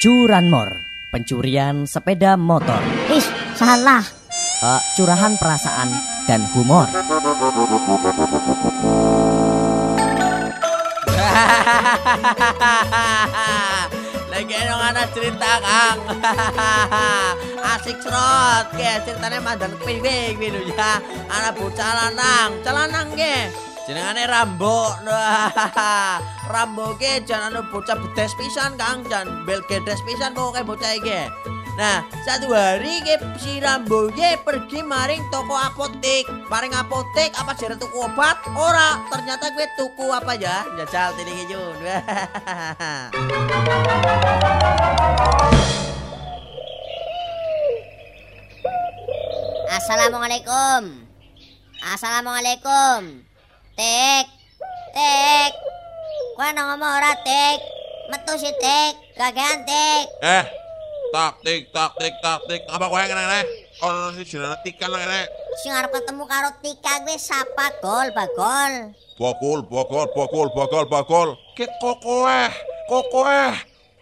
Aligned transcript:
Curanmor, 0.00 0.88
pencurian 1.12 1.84
sepeda 1.84 2.32
motor. 2.40 2.80
Ih, 3.12 3.20
salah. 3.52 4.00
Uh, 4.64 4.80
curahan 4.96 5.36
perasaan 5.36 5.92
dan 6.24 6.40
humor. 6.56 6.88
Lagi 14.32 14.56
dong 14.56 14.80
ada 14.80 15.04
cerita 15.12 15.60
kang 15.60 16.00
Asik 17.76 18.00
serot 18.00 18.72
ke 18.72 19.04
ceritanya 19.04 19.36
mandan 19.44 19.76
piwik 19.84 20.40
gitu 20.40 20.64
ya 20.72 20.96
Anak 21.28 21.60
bocah 21.60 21.92
lanang 21.92 22.56
Celanang 22.64 23.12
ke 23.12 23.52
Jenengane 23.88 24.28
Rambo 24.28 24.92
ke 27.00 27.24
jangan 27.24 27.56
anu 27.56 27.64
bocah 27.72 27.96
bedes 27.96 28.36
pisan 28.36 28.76
kang 28.76 29.00
Jangan 29.08 29.48
bel 29.48 29.64
gedes 29.64 30.04
pisan 30.04 30.36
kayak 30.36 30.68
bocah 30.68 30.92
iki 30.96 31.24
Nah, 31.80 32.04
satu 32.26 32.52
hari 32.52 33.00
ke 33.00 33.16
si 33.40 33.56
Rambo 33.56 34.12
ke 34.12 34.36
pergi 34.44 34.84
maring 34.84 35.24
toko 35.32 35.56
apotek. 35.56 36.28
Maring 36.52 36.76
apotek 36.76 37.32
apa 37.40 37.56
jadi 37.56 37.72
tuku 37.78 38.04
obat? 38.04 38.36
Ora, 38.52 39.00
ternyata 39.08 39.48
gue 39.54 39.64
tuku 39.80 40.12
apa 40.12 40.36
ya? 40.36 40.60
Jajal 40.76 41.16
tadi 41.16 41.32
Jun. 41.48 41.80
Assalamualaikum. 49.80 51.08
Assalamualaikum. 51.80 53.29
Tek. 53.80 54.26
Tek. 54.92 55.52
Kowe 56.36 56.48
nang 56.52 56.76
ngomong 56.76 57.00
ora, 57.00 57.16
Tek? 57.24 57.58
Metu 58.12 58.36
si 58.36 58.52
Tek, 58.60 58.92
gagean 59.16 59.64
Tek. 59.64 60.04
Eh, 60.20 60.44
taktik, 61.16 61.72
taktik, 61.72 62.12
taktik. 62.20 62.60
Apa 62.68 62.92
kowe 62.92 63.00
ngene 63.00 63.24
ngene? 63.24 63.40
Ono 63.80 64.12
si 64.12 64.28
jenenge 64.28 64.60
tikan 64.68 64.92
ngene. 64.92 65.24
Sing 65.64 65.72
arep 65.72 65.96
ketemu 65.96 66.28
karo 66.28 66.52
Tika 66.60 67.00
kuwi 67.08 67.16
sapa 67.16 67.72
gol, 67.80 68.12
Bagol? 68.12 68.92
Bakul, 69.16 69.64
bakul, 69.64 70.06
bakul, 70.12 70.48
bakul, 70.52 70.84
bakul. 70.84 71.28
Ki 71.56 71.64
kokoe, 71.80 72.52
kokoe. 72.84 73.44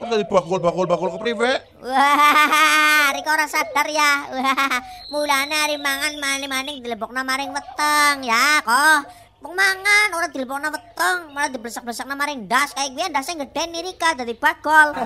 Kok 0.03 0.07
tadi 0.11 0.27
bakul, 0.27 0.59
bakul, 0.59 0.87
bakul 0.91 1.09
ke 1.15 1.19
priwe? 1.23 1.53
Wah, 1.87 3.15
Riko 3.15 3.31
ora 3.31 3.47
sadar 3.47 3.87
ya. 3.87 4.27
Wah, 4.27 4.75
mulane 5.15 5.55
hari 5.55 5.79
mangan 5.79 6.19
maning-maning 6.19 6.83
dilebokna 6.83 7.23
maring 7.23 7.55
weteng 7.55 8.27
ya, 8.27 8.59
kok. 8.67 9.28
Wong 9.39 9.55
mangan 9.55 10.11
ora 10.19 10.27
dilebokna 10.27 10.67
weteng, 10.67 11.31
malah 11.31 11.47
diblesak-blesakna 11.47 12.19
maring 12.19 12.51
das. 12.51 12.75
Kayak 12.75 12.91
gue 12.91 13.07
dasnya 13.15 13.35
gede 13.47 13.63
nih 13.71 13.81
Rika 13.87 14.19
dadi 14.19 14.35
bagol. 14.35 14.89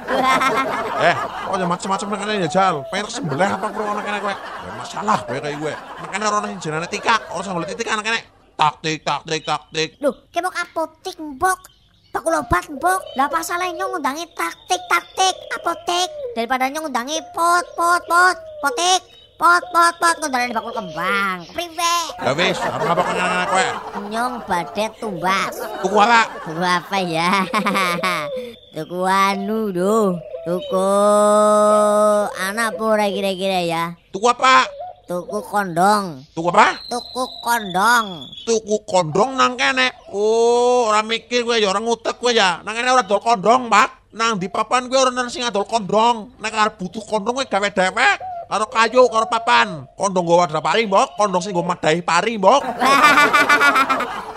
Eh, 1.03 1.17
kok 1.19 1.59
ada 1.59 1.67
macam-macam 1.67 2.07
nang 2.15 2.21
kene 2.23 2.33
ya 2.47 2.49
jal. 2.49 2.75
Pengen 2.89 3.11
kesembelah 3.11 3.59
apa 3.59 3.67
karo 3.75 3.93
nang 3.93 4.07
kene 4.07 4.19
kowe? 4.23 4.33
Ya 4.39 4.73
masalah 4.79 5.19
kowe 5.27 5.37
kayak 5.37 5.59
gue. 5.61 5.73
Makanya 5.75 6.27
orang 6.31 6.43
sing 6.49 6.61
jenenge 6.65 6.89
tika, 6.89 7.19
orang 7.29 7.45
sing 7.45 7.75
titik 7.75 7.91
nang 7.91 8.07
kene. 8.07 8.21
Taktik, 8.57 8.99
taktik, 9.05 9.43
taktik. 9.45 9.89
Duh, 10.01 10.15
kemok 10.33 10.55
apotek 10.57 11.17
mbok. 11.21 11.61
Bakul 12.15 12.33
obat 12.39 12.65
mbok. 12.73 13.01
Lah 13.19 13.29
apa 13.29 13.45
salahnya 13.45 13.85
nyong 13.85 13.99
ngundangi 13.99 14.25
taktik-taktik 14.33 15.37
apotek 15.61 16.09
daripada 16.39 16.73
nyong 16.73 16.89
ngundangi 16.89 17.21
pot 17.37 17.67
pot 17.77 18.01
pot 18.09 18.37
potek 18.65 19.01
pot 19.43 19.65
pot 19.75 19.95
pot 19.99 20.15
ngundangi 20.23 20.55
bakul 20.55 20.71
kembang. 20.71 21.43
Priwe. 21.51 21.97
Ya 22.23 22.31
wis, 22.31 22.63
apa 22.63 22.79
ngapa 22.79 23.03
kene 23.03 23.23
nang 23.27 23.49
kowe? 23.51 23.67
Nyong 24.07 24.35
badhe 24.47 24.87
tumbas. 25.03 25.59
Tuku 25.83 25.97
apa? 25.99 26.23
Tuku 26.47 26.63
apa 26.63 26.97
ya? 27.03 27.43
Tuku 28.79 29.03
anu 29.03 29.75
duh. 29.75 30.15
Tuku 30.47 30.91
anak 32.39 32.79
pura 32.79 33.11
kira-kira 33.11 33.67
ya. 33.67 33.85
Tuku 34.15 34.31
apa? 34.31 34.71
Tuku 35.11 35.43
kondong. 35.43 36.23
Tuku 36.39 36.47
apa? 36.55 36.79
Tuku 36.87 37.23
kondong. 37.43 38.07
tuku 38.47 38.77
kondong 38.87 39.35
nang 39.35 39.59
kene. 39.59 39.91
Oh, 40.15 40.87
ora 40.87 41.03
mikir 41.03 41.43
kowe 41.43 41.59
ya 41.59 41.67
ora 41.67 41.83
ngutek 41.83 42.23
kowe 42.23 42.31
ya. 42.31 42.63
Nang 42.63 42.79
kene 42.79 42.95
ora 42.95 43.03
dol 43.03 43.19
kondong, 43.19 43.67
Pak. 43.67 44.15
Nang 44.15 44.39
di 44.39 44.47
papan 44.47 44.87
kowe 44.87 45.03
ora 45.03 45.11
nang 45.11 45.27
sing 45.27 45.43
adol 45.43 45.67
kondong. 45.67 46.31
Nek 46.39 46.55
arep 46.55 46.79
butuh 46.79 47.03
kondong 47.03 47.43
kowe 47.43 47.47
gawe 47.51 47.67
dhewek 47.75 48.31
karo 48.53 48.69
kayu 48.69 49.09
karo 49.09 49.27
papan. 49.33 49.89
Kondong 49.97 50.29
nggo 50.29 50.37
wadra 50.45 50.61
pari, 50.61 50.85
Mbok. 50.85 51.17
Kondong 51.17 51.41
sing 51.41 51.57
nggo 51.57 51.65
madahi 51.65 52.05
pari, 52.05 52.37
Mbok. 52.37 52.61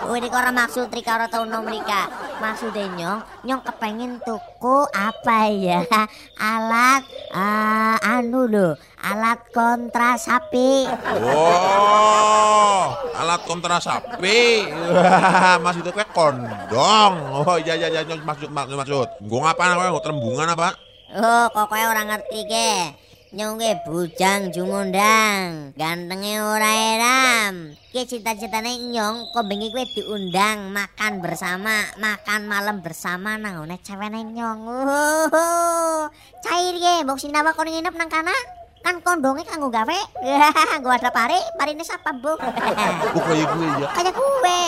Ini 0.06 0.30
ora 0.32 0.54
maksud 0.54 0.88
Rika 0.94 1.18
ora 1.18 1.26
tau 1.28 1.44
nom 1.44 1.66
Rika. 1.66 2.08
Maksudnya 2.40 2.88
nyong, 2.88 3.20
nyong 3.44 3.62
kepengen 3.66 4.22
tuku 4.24 4.86
apa 4.94 5.50
ya? 5.52 5.84
Alat, 6.40 7.02
ah, 7.34 7.98
anu 8.00 8.46
loh, 8.48 8.78
alat 9.02 9.44
kontrasapi. 9.50 10.88
Oh, 11.20 12.96
alat 13.18 13.44
kontrasapi. 13.44 14.70
Maksudnya 15.66 15.92
kowe 15.92 16.06
kondong. 16.16 17.12
Oh, 17.44 17.58
iya 17.60 17.74
iya 17.76 17.92
iya 17.92 18.00
nyong 18.06 18.24
maksud 18.24 18.48
maksud 18.48 18.78
maksud. 18.78 19.08
Nggo 19.20 19.36
ngapa 19.42 19.74
kowe 19.74 19.90
nggo 19.90 20.00
terembungan 20.00 20.48
apa? 20.54 20.70
Oh, 21.18 21.44
kok 21.50 21.66
kowe 21.66 21.82
ora 21.82 22.06
ngerti 22.08 22.40
ke? 22.46 22.72
Nyong 23.36 23.60
ke 23.60 23.84
bujang 23.84 24.48
jumundang, 24.48 25.76
gantengnya 25.76 26.40
ora 26.40 26.72
eram. 26.72 27.76
Ki 27.92 28.08
cita-citane 28.08 28.80
nyong 28.80 29.28
kok 29.28 29.44
bengi 29.44 29.68
kowe 29.68 29.84
diundang 29.84 30.72
makan 30.72 31.20
bersama, 31.20 31.84
makan 32.00 32.48
malam 32.48 32.80
bersama 32.80 33.36
nang 33.36 33.60
ngone 33.60 33.76
cewene 33.84 34.24
nyong. 34.32 34.60
Oh, 35.36 36.08
cair 36.40 36.80
ke, 36.80 37.04
mbok 37.04 37.20
sinawa 37.20 37.52
kon 37.52 37.68
nginep 37.68 37.92
nang 37.92 38.08
kana? 38.08 38.32
Kan 38.80 39.04
kondongnya 39.04 39.44
kanggo 39.44 39.68
gawe. 39.68 39.98
Gua 40.80 40.96
ada 40.96 41.12
pare, 41.12 41.36
parine 41.60 41.84
sapa, 41.84 42.16
Bu? 42.16 42.32
Oh, 42.40 43.20
kayak 43.20 43.52
gue 43.52 43.68
ya. 43.84 43.88
Kayak 44.00 44.14
gue. 44.16 44.60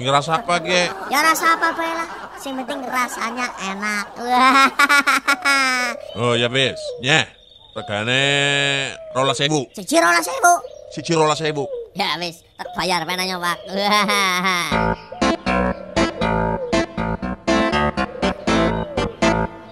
Sing 0.00 0.08
rasa 0.08 0.40
apa 0.40 0.64
ge? 0.64 0.88
Ya 1.12 1.20
rasa 1.20 1.60
apa 1.60 1.76
bae 1.76 1.92
lah. 1.92 2.08
Sing 2.40 2.56
penting 2.56 2.88
rasanya 2.88 3.52
enak. 3.68 4.06
Oh, 6.16 6.32
ya 6.32 6.48
wis. 6.48 6.80
Nyeh. 7.04 7.43
Regane 7.74 8.94
rolas 9.10 9.34
sewu. 9.34 9.66
Siji 9.74 9.98
rolas 9.98 10.22
sewu. 10.22 10.54
Siji 10.94 11.12
rolas 11.18 11.42
sewu. 11.42 11.66
Ya 11.98 12.14
wis, 12.22 12.46
tak 12.54 12.70
bayar 12.78 13.02
penanya, 13.02 13.34
Pak. 13.42 13.58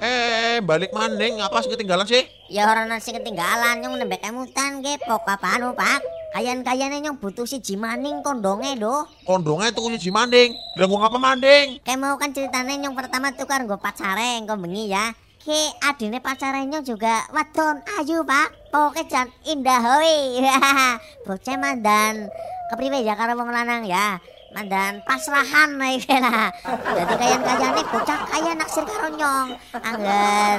Eh, 0.03 0.59
balik 0.67 0.91
maning 0.91 1.39
apa 1.47 1.63
sih 1.63 1.71
ketinggalan 1.71 2.03
sih? 2.03 2.27
ya 2.53 2.67
orang 2.69 2.91
nasi 2.91 3.15
ketinggalan 3.15 3.81
nyong 3.81 3.97
nembek 4.03 4.21
emutan 4.27 4.83
ge 4.83 4.99
pok 5.01 5.23
apaan 5.25 5.71
Pak? 5.73 6.03
Kayan-kayane 6.35 7.01
nyong 7.07 7.23
butuh 7.23 7.47
si 7.47 7.63
jimaning 7.63 8.19
kondonge 8.27 8.75
do. 8.83 9.07
Kondongnya 9.25 9.71
tuku 9.71 9.95
siji 9.95 10.11
manding. 10.11 10.59
Lah 10.75 10.91
ngapa 10.91 11.23
manding? 11.23 11.79
Kayak 11.87 11.99
mau 12.03 12.19
kan 12.19 12.35
ceritanya 12.35 12.75
nyong 12.83 12.99
pertama 12.99 13.31
tukar 13.31 13.63
nggo 13.63 13.79
pacare 13.79 14.43
engko 14.43 14.59
bengi 14.59 14.91
ya. 14.91 15.15
Ke 15.43 15.75
adine 15.83 16.23
pacare 16.23 16.63
nyong 16.71 16.87
juga 16.87 17.27
wadon 17.35 17.83
ayu 17.99 18.23
Pak. 18.23 18.71
Pokoke 18.71 19.11
jan 19.11 19.27
indah 19.43 19.83
hoi. 19.83 20.39
Bocah 21.27 21.57
mandan 21.59 22.31
kepriwe 22.71 23.03
ya 23.03 23.19
karo 23.19 23.35
wong 23.35 23.51
lanang 23.51 23.83
ya. 23.83 24.23
Mandan 24.53 25.01
pasrahan 25.09 25.81
lah 25.81 25.91
iki 25.97 26.13
lah. 26.21 26.53
Jadi 26.93 27.15
kayan-kayane 27.17 27.83
bocah 27.89 28.21
kaya 28.29 28.53
naksir 28.53 28.85
karo 28.85 29.09
nyong. 29.17 29.49
Angger 29.81 30.59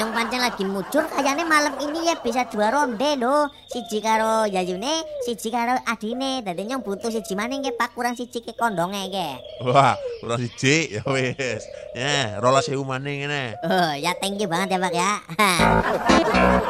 nyong 0.00 0.10
pancen 0.16 0.40
lagi 0.40 0.64
mujur 0.64 1.04
kayane 1.12 1.44
malam 1.44 1.76
ini 1.76 2.08
ya 2.08 2.16
bisa 2.16 2.48
dua 2.48 2.72
ronde 2.72 3.20
lho. 3.20 3.52
Siji 3.68 4.00
karo 4.00 4.48
Yayune, 4.48 5.04
siji 5.28 5.52
karo 5.52 5.76
adine. 5.84 6.40
Dadi 6.40 6.64
nyong 6.64 6.80
butuh 6.80 7.12
siji 7.12 7.36
maning 7.36 7.60
ke 7.60 7.76
Pak 7.76 7.92
kurang 7.92 8.16
siji 8.16 8.40
ke 8.40 8.56
kondonge 8.56 9.12
ke. 9.12 9.28
Wah, 9.68 9.92
kurang 10.24 10.40
siji 10.40 10.96
ya 10.96 11.04
wis. 11.04 11.68
Ya, 11.92 12.40
rolas 12.40 12.64
sewu 12.64 12.80
maning 12.82 13.28
ngene. 13.28 13.60
Oh, 13.60 13.92
ya 13.92 14.16
thank 14.16 14.40
you 14.40 14.48
banget 14.48 14.74
ya 14.74 14.78
Pak 14.80 14.92
ya. 14.96 15.12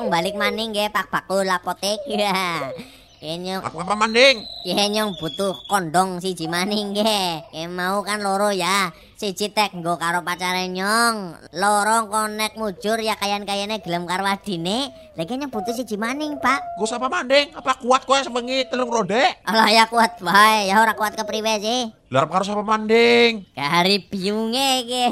nyong 0.00 0.08
balik 0.08 0.32
maning 0.32 0.72
ge 0.72 0.88
Pak 0.88 1.12
Bakul 1.12 1.44
apotek 1.44 2.00
ya. 2.08 2.72
Ya 3.20 3.36
nyong, 3.36 3.60
Apa 3.60 3.84
apa 3.84 3.94
manding? 4.00 4.48
ya 4.64 5.04
butuh 5.20 5.52
kondong 5.68 6.24
siji 6.24 6.48
maning 6.48 6.96
ge. 6.96 7.44
Ya 7.52 7.68
mau 7.68 8.00
kan 8.00 8.24
loro 8.24 8.48
ya. 8.48 8.88
Siji 9.20 9.52
tek 9.52 9.76
nggo 9.76 10.00
karo 10.00 10.24
pacare 10.24 10.72
nyong. 10.72 11.36
Loro 11.52 12.08
konek 12.08 12.56
mujur 12.56 12.96
ya 12.96 13.20
kayan-kayane 13.20 13.84
gelem 13.84 14.08
karo 14.08 14.24
adine. 14.24 14.88
Lagi 15.20 15.36
nyong 15.36 15.52
butuh 15.52 15.76
siji 15.76 16.00
maning, 16.00 16.40
Pak. 16.40 16.80
Gua 16.80 16.88
sapa 16.88 17.12
manding? 17.12 17.52
Apa 17.52 17.76
kuat 17.84 18.08
kowe 18.08 18.16
sebengi 18.24 18.64
telung 18.72 18.88
ronde? 18.88 19.20
Alah 19.44 19.68
ya 19.68 19.84
kuat 19.84 20.16
bae, 20.24 20.72
ya 20.72 20.80
ora 20.80 20.96
kuat 20.96 21.12
kepriwe 21.12 21.60
sih. 21.60 21.99
Lah 22.10 22.26
arep 22.26 22.34
karo 22.34 22.42
sapa 22.42 22.66
manding? 22.66 23.46
Kari 23.54 24.02
biunge 24.10 24.82
ge. 24.82 25.06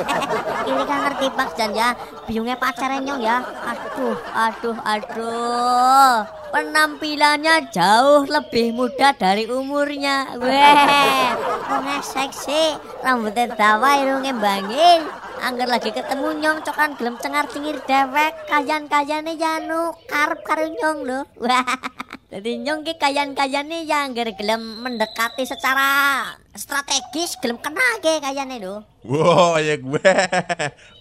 Ini 0.66 0.82
kan 0.82 0.98
ngerti 1.06 1.30
Pak 1.30 1.54
Jan 1.54 1.70
ya. 1.70 1.94
Biungnya 2.26 2.58
pacarnya 2.58 2.98
nyong 2.98 3.22
ya. 3.22 3.38
Aduh, 3.70 4.18
aduh, 4.34 4.74
aduh. 4.82 6.26
Penampilannya 6.50 7.70
jauh 7.70 8.26
lebih 8.26 8.74
muda 8.74 9.14
dari 9.14 9.46
umurnya. 9.46 10.34
Weh, 10.42 11.30
wongnya 11.70 12.02
seksi, 12.02 12.82
rambutnya 13.06 13.54
dawa, 13.54 14.02
irungnya 14.02 14.34
bangil. 14.34 15.06
Angger 15.38 15.70
lagi 15.70 15.94
ketemu 15.94 16.34
nyong 16.34 16.66
cokan 16.66 16.98
gelem 16.98 17.14
cengar 17.22 17.46
cengir 17.46 17.78
dewek, 17.86 18.34
kajan-kajane 18.50 19.38
janu 19.38 19.94
karep 20.10 20.42
karo 20.42 20.66
nyong 20.66 20.98
lho. 21.06 21.20
Wah. 21.38 22.02
Jadi 22.34 22.66
nyong 22.66 22.82
ki 22.82 22.98
kayan-kayane 22.98 23.86
ya 23.86 24.10
angger 24.10 24.34
gelem 24.34 24.82
mendekati 24.82 25.46
secara 25.46 26.26
strategis 26.50 27.38
gelem 27.38 27.62
kena 27.62 28.02
ke 28.02 28.18
kayane 28.18 28.58
lho. 28.58 28.82
Wah, 29.06 29.62
ya 29.62 29.78
gue. 29.78 30.12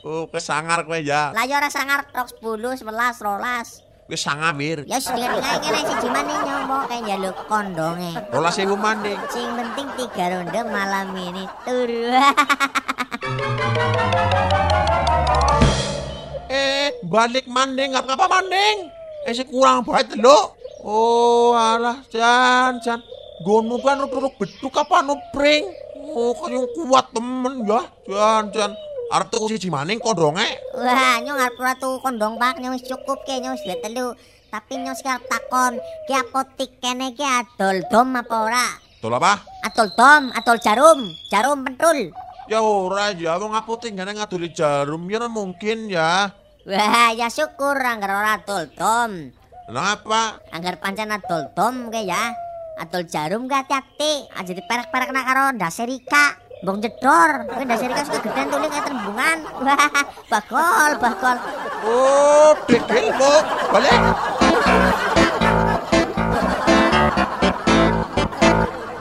Oh, 0.06 0.30
kesangar 0.30 0.86
gue 0.86 1.02
ya. 1.02 1.34
Lah 1.34 1.42
ya 1.50 1.58
ora 1.58 1.74
sangar 1.74 2.06
tok 2.14 2.38
10, 2.38 2.86
11, 2.86 2.86
12. 2.86 3.82
Gue 4.06 4.20
sangamir. 4.20 4.86
Ya 4.86 5.02
sedikit 5.02 5.34
ngene 5.42 5.58
ngene 5.58 5.80
siji 5.90 6.08
maneh 6.14 6.38
nyombo 6.38 6.78
kayak 6.86 7.02
njaluk 7.02 7.38
kondonge. 7.50 8.14
Rolas 8.30 8.54
sewu 8.54 8.78
manding. 8.78 9.18
Sing 9.34 9.50
penting 9.58 9.90
tiga 9.98 10.38
ronde 10.38 10.60
malam 10.70 11.18
ini 11.18 11.50
turu. 11.66 12.14
Eh, 16.54 16.94
balik 17.10 17.50
manding, 17.50 17.98
nggak 17.98 18.06
apa 18.06 18.30
manding. 18.30 18.94
Eh, 19.26 19.34
si 19.34 19.42
kurang 19.50 19.82
baik 19.82 20.14
lo. 20.22 20.54
Oh, 20.84 21.56
alah, 21.56 22.04
jan, 22.12 22.84
jan. 22.84 23.00
Gono 23.40 23.80
kan 23.80 24.04
ruk-ruk 24.04 24.36
beduk 24.36 24.76
apa 24.76 25.00
no 25.00 25.16
pring. 25.32 25.64
Oh, 26.12 26.36
kayong 26.36 26.68
kuat 26.76 27.08
temen 27.16 27.64
ya. 27.64 27.88
Jan, 28.04 28.52
jan. 28.52 28.72
Arep 29.08 29.32
tuku 29.32 29.56
siji 29.56 29.72
maning 29.72 30.04
kondonge. 30.04 30.44
Wah, 30.76 31.24
nyong 31.24 31.40
arep 31.40 31.56
ora 31.56 31.74
tuku 31.80 32.04
kondong 32.04 32.36
pak, 32.36 32.60
nyong 32.60 32.76
cukup 32.84 33.24
ke 33.24 33.40
nyong 33.40 33.56
wis 33.56 33.64
telu. 33.80 34.12
Tapi 34.52 34.74
nyong 34.84 34.98
sekarang 35.00 35.24
takon, 35.32 35.74
ki 36.06 36.14
apotik 36.20 36.72
kene 36.84 37.16
ki 37.16 37.24
adol 37.24 37.80
dom 37.88 38.20
apa 38.20 38.36
ora? 38.44 38.68
Tol 39.00 39.16
apa? 39.16 39.40
Atol 39.64 39.88
dom, 39.96 40.36
atol 40.36 40.58
jarum, 40.60 41.00
jarum 41.32 41.64
pentul. 41.64 42.12
Ya 42.52 42.60
ora 42.60 43.16
ya, 43.16 43.40
wong 43.40 43.56
apotek 43.56 43.96
ngene 43.96 44.20
ngaduli 44.20 44.52
jarum 44.52 45.08
ya 45.08 45.32
mungkin 45.32 45.88
ya. 45.88 46.28
Wah, 46.68 47.12
ya 47.16 47.32
syukur 47.32 47.80
anggar 47.80 48.12
ora 48.12 48.36
atol 48.36 48.68
dom. 48.76 49.43
Kenapa? 49.64 50.44
Anggar 50.52 50.76
pancen 50.76 51.08
atol 51.08 51.48
dom 51.56 51.88
ke 51.88 52.04
ya. 52.04 52.36
Atol 52.76 53.08
jarum 53.08 53.48
ke 53.48 53.56
hati-hati. 53.56 54.28
Aja 54.36 54.52
diperek-perek 54.52 55.10
nak 55.16 55.24
karo 55.24 55.44
ndase 55.56 55.88
Rika. 55.88 56.36
Bong 56.64 56.80
jedor, 56.80 57.48
kowe 57.48 57.64
ndase 57.64 57.88
Rika 57.88 58.04
suka 58.08 58.20
geden 58.28 58.48
tulik 58.52 58.72
kayak 58.72 58.88
tembungan. 58.88 59.38
Wah, 59.64 59.92
bakol, 60.32 60.92
bakol. 61.00 61.38
Oh, 61.88 62.52
degel 62.68 63.08
bu. 63.16 63.34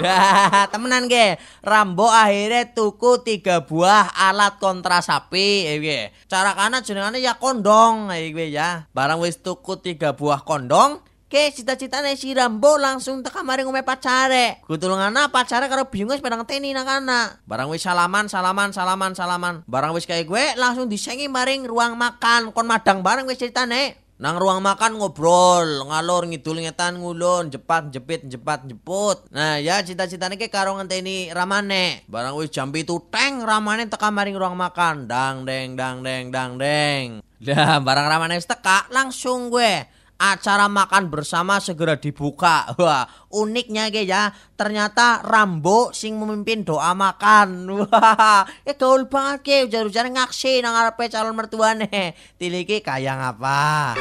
Dah, 0.03 0.67
temenan 0.67 1.07
ge. 1.07 1.39
Rambo 1.63 2.11
akhirnya 2.11 2.75
tuku 2.75 3.23
tiga 3.23 3.63
buah 3.63 4.11
alat 4.13 4.59
kontrasapi, 4.59 5.79
ge. 5.79 6.11
Cara 6.27 6.53
kana 6.59 6.83
jenengane 6.83 7.23
ya 7.23 7.39
kondong, 7.39 8.11
ge 8.11 8.51
ya. 8.51 8.91
Barang 8.91 9.23
wis 9.23 9.39
tuku 9.39 9.79
tiga 9.79 10.13
buah 10.13 10.43
kondong, 10.43 10.99
ke 11.33 11.49
cita-citane 11.49 12.13
si 12.13 12.37
Rambo 12.37 12.77
langsung 12.77 13.25
teka 13.25 13.41
mari 13.41 13.65
ngome 13.65 13.81
pacare. 13.81 14.61
Kutulungana 14.69 15.33
pacare 15.33 15.65
karo 15.65 15.89
bingung 15.89 16.13
wis 16.13 16.21
pedang 16.21 16.45
teni 16.45 16.77
nang 16.77 16.85
kana. 16.85 17.41
Barang 17.49 17.73
wis 17.73 17.81
salaman, 17.81 18.29
salaman, 18.29 18.77
salaman, 18.77 19.17
salaman. 19.17 19.55
Barang 19.65 19.97
wis 19.97 20.05
kayak 20.05 20.29
gue 20.29 20.45
langsung 20.61 20.93
disengi 20.93 21.33
maring 21.33 21.65
ruang 21.65 21.97
makan 21.97 22.53
kon 22.53 22.69
madang 22.69 23.01
bareng 23.01 23.25
wis 23.25 23.41
ceritane. 23.41 24.02
Nang 24.21 24.37
ruang 24.37 24.61
makan 24.61 25.01
ngobrol, 25.01 25.89
ngalor 25.89 26.29
ngidul 26.29 26.61
ngetan 26.61 27.01
ngulon, 27.01 27.49
jepat 27.49 27.89
jepit 27.89 28.29
jepat 28.29 28.69
jeput. 28.69 29.25
Nah, 29.33 29.57
ya 29.57 29.81
cita-citane 29.81 30.37
ke 30.37 30.53
karo 30.53 30.77
ngenteni 30.77 31.33
ramane. 31.33 32.05
Barang 32.11 32.37
wis 32.37 32.53
jam 32.53 32.69
itu 32.77 33.01
teng 33.09 33.41
ramane 33.41 33.89
teka 33.89 34.13
maring 34.13 34.37
ruang 34.37 34.55
makan. 34.55 35.09
Dang 35.09 35.49
deng 35.49 35.75
dang 35.75 36.05
deng 36.05 36.29
dang 36.29 36.61
deng. 36.61 37.25
Dah, 37.43 37.81
barang 37.81 38.07
ramane 38.07 38.37
teka 38.39 38.87
langsung 38.93 39.49
gue 39.49 40.02
acara 40.21 40.71
makan 40.71 41.11
bersama 41.11 41.59
segera 41.59 41.99
dibuka. 41.99 42.71
Wah, 42.81 43.07
uniknya 43.35 43.91
ge 43.91 44.07
ya, 44.07 44.31
ternyata 44.55 45.21
Rambo 45.27 45.91
sing 45.91 46.15
memimpin 46.17 46.63
doa 46.63 46.95
makan. 46.95 47.67
Wah, 47.83 48.47
ya 48.63 48.73
gaul 48.79 49.11
banget 49.11 49.39
ke 49.43 49.57
ujar-ujar 49.67 50.07
ngaksi 50.07 50.63
nang 50.63 50.79
ngarepe 50.79 51.11
calon 51.11 51.35
mertuane. 51.35 52.15
Tiliki 52.39 52.81
kaya 52.81 53.19
ngapa? 53.19 53.99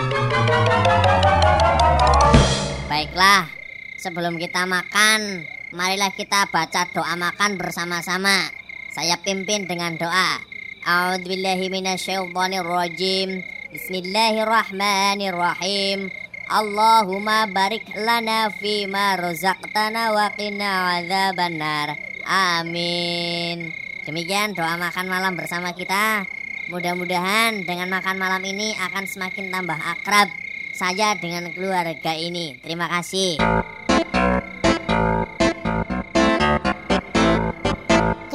Baiklah, 2.85 3.49
sebelum 3.97 4.35
kita 4.37 4.67
makan, 4.67 5.47
marilah 5.73 6.11
kita 6.13 6.51
baca 6.53 6.85
doa 6.91 7.15
makan 7.17 7.57
bersama-sama. 7.57 8.51
Saya 8.91 9.15
pimpin 9.23 9.71
dengan 9.71 9.95
doa. 9.95 10.43
A'udzubillahi 10.81 11.71
minasyaitonirrajim. 11.71 13.50
Bismillahirrahmanirrahim. 13.71 16.11
Allahumma 16.51 17.47
barik 17.47 17.87
lana 17.95 18.51
fima 18.51 19.15
razaqtana 19.15 20.11
wa 20.11 20.27
qina 20.35 20.99
adzabannar. 20.99 21.95
Amin. 22.27 23.71
Demikian 24.03 24.59
doa 24.59 24.75
makan 24.75 25.07
malam 25.07 25.39
bersama 25.39 25.71
kita. 25.71 26.27
Mudah-mudahan 26.67 27.63
dengan 27.63 27.87
makan 27.87 28.19
malam 28.19 28.43
ini 28.43 28.75
akan 28.75 29.07
semakin 29.07 29.47
tambah 29.47 29.79
akrab 29.79 30.27
saya 30.75 31.15
dengan 31.15 31.47
keluarga 31.55 32.11
ini. 32.11 32.59
Terima 32.59 32.91
kasih. 32.91 33.39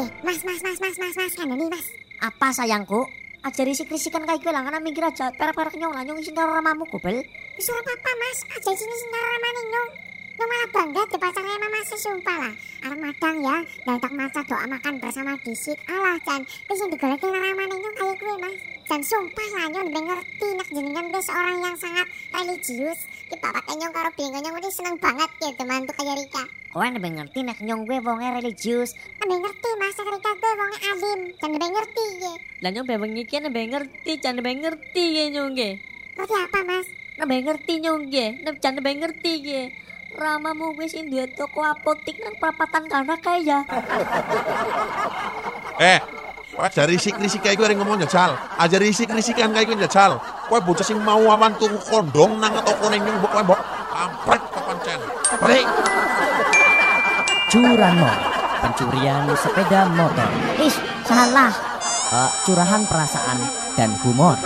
Oke, 0.00 0.16
mas, 0.24 0.40
mas, 0.48 0.64
mas, 0.64 0.80
mas, 0.80 0.96
mas, 0.96 1.12
mas, 1.12 1.36
kan 1.36 1.52
ini 1.52 1.68
mas. 1.68 1.92
Apa 2.24 2.56
sayangku? 2.56 3.25
Ajari 3.46 3.78
risik-risikan 3.78 4.26
kayak 4.26 4.42
gue 4.42 4.50
lah, 4.50 4.66
karena 4.66 4.82
mikir 4.82 5.06
aja 5.06 5.30
perak-perak 5.30 5.78
nyong 5.78 5.94
lah, 5.94 6.02
nyong 6.02 6.18
isin 6.18 6.34
karo 6.34 6.50
ramamu 6.50 6.82
gobel. 6.90 7.22
Wis 7.54 7.70
ora 7.70 7.78
apa-apa 7.78 8.10
mas, 8.18 8.42
aja 8.42 8.70
sini 8.74 8.90
sing 8.90 9.10
karo 9.14 9.26
ramane 9.38 9.62
nyong. 9.70 9.90
Nyong 10.34 10.50
malah 10.50 10.68
bangga 10.74 11.02
di 11.06 11.16
pacarnya 11.22 11.56
mama 11.62 11.78
sesumpah 11.86 12.36
lah. 12.42 12.52
Arep 12.82 12.98
madang 12.98 13.36
ya, 13.46 13.56
dan 13.86 13.96
tak 14.02 14.12
maca 14.18 14.40
doa 14.50 14.66
makan 14.66 14.94
bersama 14.98 15.38
disik. 15.46 15.78
Alah 15.86 16.18
Jan, 16.26 16.42
wis 16.42 16.78
yang 16.82 16.90
digoleki 16.90 17.22
karo 17.22 17.38
ramane 17.38 17.74
nyong 17.78 17.94
kayak 17.94 18.16
gue 18.18 18.34
mas. 18.42 18.54
Jan 18.90 19.02
sumpah 19.06 19.48
lah 19.54 19.66
nyong 19.70 19.84
lebih 19.94 20.02
ngerti 20.10 20.48
nak 20.58 20.68
jenengan 20.74 21.04
gue 21.06 21.22
seorang 21.22 21.56
yang 21.62 21.76
sangat 21.78 22.06
religius. 22.34 22.98
Di 23.26 23.34
bapak 23.42 23.66
nyong 23.74 23.90
karo 23.90 24.10
bingung 24.14 24.38
nyong 24.38 24.56
udah 24.62 24.70
seneng 24.70 24.96
banget 25.02 25.30
ya 25.42 25.50
teman 25.58 25.82
tuh 25.82 25.94
kayak 25.98 26.14
Rika. 26.14 26.44
Kowe 26.70 26.86
lebih 26.86 27.12
ngerti 27.18 27.38
nek 27.42 27.58
nyong 27.58 27.82
gue 27.82 27.98
wonge 27.98 28.28
religius. 28.38 28.94
Lebih 29.18 29.38
ngerti 29.42 29.68
mas, 29.82 29.98
Rika 29.98 30.30
gue 30.38 30.52
wongnya 30.54 30.80
alim. 30.94 31.20
Jan 31.42 31.50
lebih 31.50 31.70
ngerti 31.74 32.04
ya. 32.22 32.32
Lah 32.62 32.70
nyong 32.70 32.86
bebeng 32.86 33.14
iki 33.18 33.36
lebih 33.42 33.64
ngerti, 33.74 34.10
jan 34.22 34.38
lebih 34.38 34.54
ngerti 34.62 35.04
ya 35.10 35.24
nyong 35.34 35.58
ge. 35.58 35.70
Ngerti 36.14 36.34
apa 36.38 36.58
mas? 36.62 36.86
Lebih 37.18 37.38
ngerti 37.50 37.72
nyong 37.82 38.02
ge, 38.14 38.26
nek 38.46 38.56
jan 38.62 38.74
lebih 38.78 38.94
ngerti 39.02 39.32
ge. 39.42 39.62
Ramamu 40.16 40.72
wis 40.78 40.94
duwe 40.94 41.26
toko 41.34 41.60
apotik 41.66 42.22
nang 42.22 42.38
perapatan 42.38 42.86
kana 42.86 43.18
kae 43.20 43.42
ya. 43.42 43.66
Eh, 45.76 46.00
aja 46.56 46.88
risik-risik 46.88 47.44
kayak 47.44 47.60
gue 47.60 47.76
ngomong 47.76 48.00
jajal. 48.06 48.36
Aja 48.56 48.76
risik-risikan 48.80 49.52
kayak 49.52 49.68
gue 49.68 49.78
jajal. 49.84 50.16
Kowe 50.48 50.58
bocah 50.62 50.86
sing 50.86 50.96
mau 51.02 51.20
awan 51.28 51.52
tuku 51.60 51.76
kondong 51.84 52.40
nang 52.40 52.56
toko 52.64 52.88
ning 52.88 53.04
nyung 53.04 53.20
kowe 53.20 53.42
mbok 53.44 53.60
kampret 53.92 54.42
kepancen. 54.52 55.00
Balik. 55.40 55.66
Curanmor, 57.46 58.16
pencurian 58.64 59.22
sepeda 59.38 59.86
motor. 59.94 60.30
Ih, 60.58 60.76
salah. 61.06 61.52
Eh, 62.06 62.30
curahan 62.46 62.82
perasaan 62.86 63.38
dan 63.74 63.90
humor. 64.02 64.38